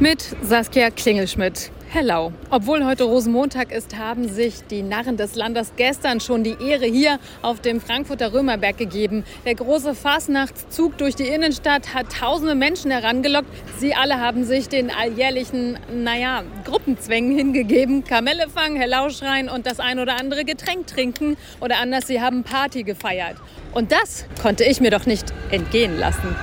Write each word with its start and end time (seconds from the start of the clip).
mit 0.00 0.34
Saskia 0.40 0.88
Klingelschmidt. 0.90 1.70
Hello. 1.90 2.32
Obwohl 2.48 2.86
heute 2.86 3.04
Rosenmontag 3.04 3.70
ist, 3.70 3.98
haben 3.98 4.28
sich 4.28 4.62
die 4.70 4.82
Narren 4.82 5.18
des 5.18 5.34
Landes 5.34 5.72
gestern 5.76 6.20
schon 6.20 6.42
die 6.42 6.56
Ehre 6.64 6.86
hier 6.86 7.18
auf 7.42 7.60
dem 7.60 7.82
Frankfurter 7.82 8.32
Römerberg 8.32 8.78
gegeben. 8.78 9.24
Der 9.44 9.56
große 9.56 9.94
Fasnachtszug 9.94 10.96
durch 10.96 11.16
die 11.16 11.26
Innenstadt 11.26 11.92
hat 11.92 12.12
tausende 12.18 12.54
Menschen 12.54 12.90
herangelockt. 12.90 13.48
Sie 13.78 13.94
alle 13.94 14.20
haben 14.20 14.44
sich 14.44 14.70
den 14.70 14.90
alljährlichen, 14.90 15.78
naja, 15.92 16.44
Gruppenzwängen 16.64 17.36
hingegeben. 17.36 18.04
Kamelle 18.04 18.48
fangen, 18.48 18.76
Hello 18.80 19.10
schreien 19.10 19.50
und 19.50 19.66
das 19.66 19.80
ein 19.80 19.98
oder 19.98 20.18
andere 20.18 20.46
Getränk 20.46 20.86
trinken. 20.86 21.36
Oder 21.60 21.78
anders, 21.78 22.06
sie 22.06 22.22
haben 22.22 22.42
Party 22.42 22.84
gefeiert. 22.84 23.36
Und 23.74 23.92
das 23.92 24.24
konnte 24.40 24.64
ich 24.64 24.80
mir 24.80 24.90
doch 24.90 25.04
nicht 25.04 25.26
entgehen 25.50 25.98
lassen. 25.98 26.36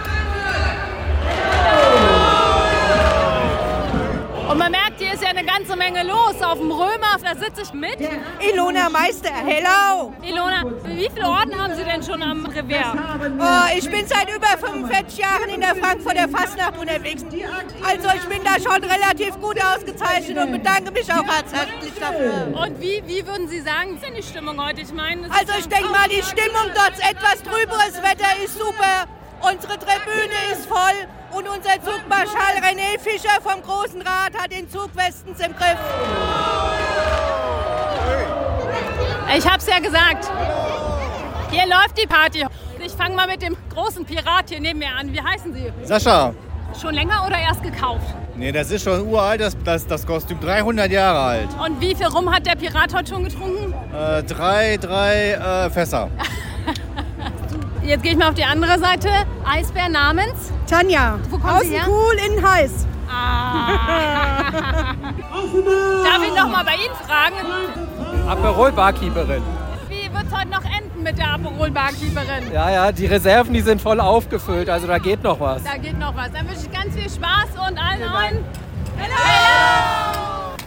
Ganze 5.57 5.75
Menge 5.75 6.03
los. 6.03 6.41
Auf 6.41 6.59
dem 6.59 6.71
Römer, 6.71 7.17
da 7.23 7.35
sitze 7.35 7.63
ich 7.63 7.73
mit. 7.73 7.98
Ilona 8.39 8.89
Meister, 8.89 9.31
hello! 9.34 10.13
Ilona, 10.21 10.63
wie 10.85 11.09
viele 11.13 11.27
Orden 11.27 11.59
haben 11.59 11.75
Sie 11.75 11.84
denn 11.84 12.03
schon 12.03 12.21
am 12.21 12.45
Revers? 12.45 12.93
Oh, 13.39 13.77
ich 13.77 13.89
bin 13.89 14.05
seit 14.05 14.29
über 14.35 14.48
45 14.48 15.17
Jahren 15.17 15.49
in 15.53 15.62
der 15.62 15.75
Frankfurter 15.75 16.27
Fastnacht 16.29 16.77
unterwegs. 16.77 17.23
Also 17.84 18.09
ich 18.15 18.25
bin 18.29 18.43
da 18.43 18.53
schon 18.62 18.84
relativ 18.84 19.39
gut 19.39 19.57
ausgezeichnet 19.63 20.38
und 20.38 20.51
bedanke 20.51 20.91
mich 20.91 21.12
auch 21.12 21.25
herzlich 21.25 21.93
dafür. 21.99 22.55
Und 22.63 22.79
wie, 22.79 23.01
wie 23.05 23.26
würden 23.26 23.48
Sie 23.48 23.62
sagen, 23.62 23.95
ist 23.95 24.05
denn 24.05 24.15
die 24.15 24.23
Stimmung 24.23 24.63
heute? 24.63 24.81
Ich 24.81 24.93
meine, 24.93 25.23
Also 25.31 25.53
ich 25.57 25.67
denke 25.67 25.89
mal, 25.89 26.07
die 26.07 26.21
Stimmung 26.21 26.70
dort 26.76 26.91
ist 26.91 27.09
etwas 27.09 27.41
trüberes 27.41 27.95
Wetter 28.03 28.43
ist 28.43 28.57
super. 28.57 29.07
Unsere 29.41 29.77
Tribüne 29.77 30.40
ist 30.52 30.66
voll 30.68 31.08
und 31.32 31.48
unser 31.48 31.73
Zugmarschall 31.84 32.58
René 32.62 33.00
Fischer 33.00 33.40
vom 33.41 33.62
Großen 33.62 34.02
Rat 34.02 34.34
hat 34.38 34.52
den 34.52 34.70
Zug 34.70 34.90
westens 34.96 35.40
im 35.40 35.55
Griff. 35.55 35.77
Ich 39.38 39.48
hab's 39.48 39.68
ja 39.68 39.79
gesagt. 39.79 40.29
Hier 41.52 41.66
läuft 41.66 41.98
die 42.02 42.07
Party. 42.07 42.46
Ich 42.84 42.94
fange 42.94 43.16
mal 43.16 43.27
mit 43.27 43.41
dem 43.41 43.55
großen 43.74 44.05
Pirat 44.05 44.49
hier 44.49 44.60
neben 44.60 44.79
mir 44.79 44.90
an. 44.98 45.12
Wie 45.13 45.21
heißen 45.21 45.54
Sie? 45.54 45.72
Sascha, 45.84 46.34
Schon 46.79 46.94
länger 46.94 47.26
oder 47.26 47.38
erst 47.40 47.63
gekauft? 47.63 48.05
nee, 48.35 48.51
das 48.51 48.70
ist 48.70 48.84
schon 48.84 49.01
uralt, 49.07 49.41
das, 49.41 49.57
das, 49.63 49.88
das 49.88 50.05
Kostüm, 50.05 50.40
300 50.40 50.91
Jahre 50.91 51.20
alt. 51.20 51.49
Und 51.66 51.82
wie 51.82 51.96
viel 51.96 52.05
Rum 52.07 52.32
hat 52.34 52.46
der 52.46 52.55
Pirat 52.55 52.94
heute 52.94 53.10
schon 53.13 53.24
getrunken? 53.24 53.74
Äh, 53.96 54.22
drei, 54.24 54.77
drei 54.77 55.32
äh, 55.32 55.70
Fässer. 55.70 56.10
Jetzt 57.88 58.04
gehe 58.04 58.12
ich 58.12 58.18
mal 58.18 58.27
auf 58.27 58.35
die 58.35 58.43
andere 58.43 58.77
Seite. 58.80 59.07
Eisbär 59.46 59.88
namens? 59.88 60.52
Tanja, 60.70 61.20
Wo 61.30 61.38
kommen 61.38 61.62
Sie 61.62 61.70
her? 61.70 61.88
Cool 61.88 62.16
in 62.27 62.46
heiß. 62.46 62.85
Darf 66.03 66.22
ich 66.22 66.35
noch 66.35 66.50
mal 66.50 66.66
bei 66.66 66.74
Ihnen 66.75 66.96
fragen? 67.07 67.38
Aperol 68.28 68.74
Barkeeperin. 68.74 69.41
Wie 69.88 70.13
wird's 70.13 70.38
heute 70.38 70.50
noch 70.50 70.66
enden 70.66 71.02
mit 71.02 71.18
der 71.18 71.35
Aperol 71.35 71.72
Barkeeperin? 71.72 72.52
Ja, 72.53 72.69
ja, 72.69 72.91
die 72.91 73.06
Reserven, 73.06 73.53
die 73.53 73.62
sind 73.62 73.81
voll 73.81 74.01
aufgefüllt, 74.01 74.69
also 74.69 74.85
da 74.85 74.97
geht 74.97 75.24
noch 75.24 75.40
was. 75.40 75.63
Da 75.63 75.78
geht 75.78 75.97
noch 75.97 76.13
was. 76.13 76.29
Dann 76.34 76.46
wünsche 76.46 76.63
ich 76.69 76.72
ganz 76.72 76.94
viel 76.94 77.09
Spaß 77.09 77.51
und 77.69 77.78
allen 77.78 78.01
neuen. 78.01 78.44
Hello! 78.97 80.57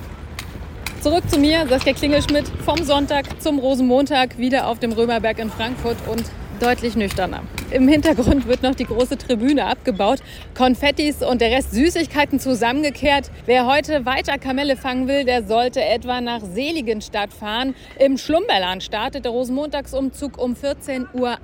Zurück 1.03 1.29
zu 1.29 1.39
mir, 1.39 1.69
Saskia 1.69 1.93
Klingelschmidt, 1.93 2.51
vom 2.65 2.83
Sonntag 2.83 3.27
zum 3.43 3.59
Rosenmontag, 3.59 4.39
wieder 4.39 4.67
auf 4.67 4.79
dem 4.79 4.93
Römerberg 4.93 5.39
in 5.39 5.51
Frankfurt 5.51 5.99
und 6.07 6.25
deutlich 6.63 6.97
nüchterner. 6.97 7.43
Im 7.71 7.89
Hintergrund 7.89 8.47
wird 8.47 8.63
noch 8.63 8.75
die 8.75 8.85
große 8.85 9.17
Tribüne 9.17 9.67
abgebaut, 9.67 10.21
Konfettis 10.57 11.23
und 11.23 11.41
der 11.41 11.51
Rest 11.51 11.73
Süßigkeiten 11.73 12.41
zusammengekehrt. 12.41 13.31
Wer 13.47 13.67
heute 13.67 14.05
weiter 14.07 14.39
Kamelle 14.39 14.77
fangen 14.77 15.09
will, 15.09 15.25
der 15.25 15.45
sollte 15.45 15.83
etwa 15.83 16.21
nach 16.21 16.41
Seligenstadt 16.41 17.33
fahren. 17.33 17.75
Im 17.99 18.19
Schlumberland 18.19 18.83
startet 18.83 19.25
der 19.25 19.33
Rosenmontagsumzug 19.33 20.39
um 20.39 20.55
14.01 20.55 21.07
Uhr. 21.15 21.39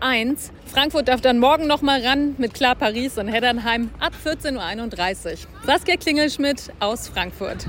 Frankfurt 0.66 1.08
darf 1.08 1.20
dann 1.20 1.38
morgen 1.38 1.66
noch 1.66 1.82
mal 1.82 2.04
ran 2.04 2.34
mit 2.38 2.54
Klar 2.54 2.74
Paris 2.74 3.18
und 3.18 3.28
Heddernheim 3.28 3.90
ab 4.00 4.12
14.31 4.24 5.30
Uhr. 5.30 5.36
Saskia 5.64 5.96
Klingelschmidt 5.96 6.72
aus 6.80 7.08
Frankfurt. 7.08 7.66